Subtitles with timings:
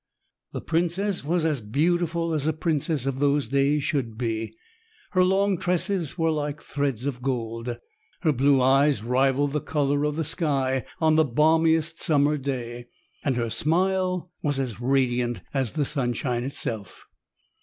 [0.51, 4.55] The princess was as beautiful as a princess of those days should be;
[5.11, 7.77] her long tresses were like threads of gold,
[8.21, 12.87] her blue eyes rivaled the color of the sky on the balmiest summer day;
[13.23, 17.05] and her smile was as radiant as the sunshine itself.